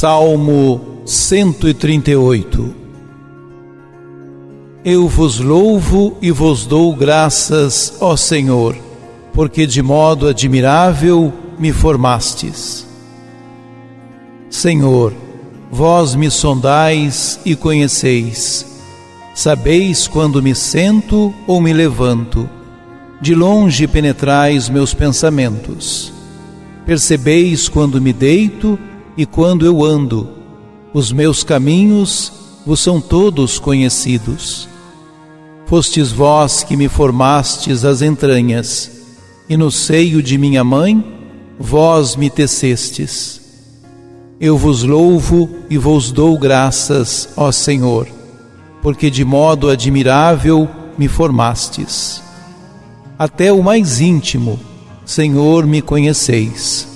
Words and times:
Salmo 0.00 1.02
138 1.04 2.74
Eu 4.82 5.06
vos 5.06 5.38
louvo 5.38 6.16
e 6.22 6.30
vos 6.30 6.64
dou 6.64 6.96
graças, 6.96 7.98
ó 8.00 8.16
Senhor, 8.16 8.78
porque 9.34 9.66
de 9.66 9.82
modo 9.82 10.26
admirável 10.26 11.30
me 11.58 11.70
formastes. 11.70 12.86
Senhor, 14.48 15.12
vós 15.70 16.14
me 16.14 16.30
sondais 16.30 17.38
e 17.44 17.54
conheceis. 17.54 18.80
Sabeis 19.34 20.08
quando 20.08 20.42
me 20.42 20.54
sento 20.54 21.34
ou 21.46 21.60
me 21.60 21.74
levanto. 21.74 22.48
De 23.20 23.34
longe 23.34 23.86
penetrais 23.86 24.70
meus 24.70 24.94
pensamentos. 24.94 26.10
Percebeis 26.86 27.68
quando 27.68 28.00
me 28.00 28.14
deito 28.14 28.78
e 29.20 29.26
quando 29.26 29.66
eu 29.66 29.84
ando. 29.84 30.30
Os 30.94 31.12
meus 31.12 31.44
caminhos 31.44 32.32
vos 32.64 32.80
são 32.80 33.02
todos 33.02 33.58
conhecidos. 33.58 34.66
Fostes 35.66 36.10
vós 36.10 36.64
que 36.64 36.74
me 36.74 36.88
formastes 36.88 37.84
as 37.84 38.00
entranhas, 38.00 38.90
e 39.46 39.58
no 39.58 39.70
seio 39.70 40.22
de 40.22 40.38
minha 40.38 40.64
mãe, 40.64 41.04
vós 41.58 42.16
me 42.16 42.30
tecestes. 42.30 43.42
Eu 44.40 44.56
vos 44.56 44.84
louvo 44.84 45.50
e 45.68 45.76
vos 45.76 46.10
dou 46.10 46.38
graças, 46.38 47.28
ó 47.36 47.52
Senhor, 47.52 48.08
porque 48.80 49.10
de 49.10 49.22
modo 49.22 49.68
admirável 49.68 50.66
me 50.96 51.08
formastes. 51.08 52.22
Até 53.18 53.52
o 53.52 53.62
mais 53.62 54.00
íntimo, 54.00 54.58
Senhor, 55.04 55.66
me 55.66 55.82
conheceis 55.82 56.88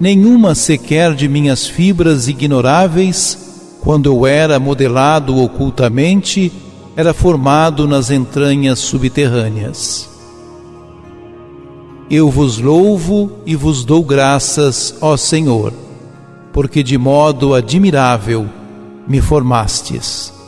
nenhuma 0.00 0.54
sequer 0.54 1.14
de 1.14 1.28
minhas 1.28 1.66
fibras 1.66 2.26
ignoráveis, 2.26 3.76
quando 3.82 4.06
eu 4.06 4.26
era 4.26 4.58
modelado 4.58 5.36
ocultamente, 5.36 6.50
era 6.96 7.12
formado 7.12 7.86
nas 7.86 8.10
entranhas 8.10 8.78
subterrâneas. 8.78 10.08
Eu 12.10 12.30
vos 12.30 12.58
louvo 12.58 13.30
e 13.46 13.54
vos 13.54 13.84
dou 13.84 14.02
graças, 14.02 14.96
ó 15.00 15.16
Senhor, 15.16 15.72
porque 16.52 16.82
de 16.82 16.98
modo 16.98 17.54
admirável 17.54 18.48
me 19.06 19.20
formastes. 19.20 20.39